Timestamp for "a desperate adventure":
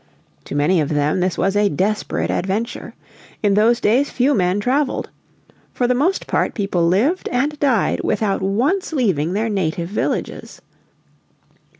1.55-2.95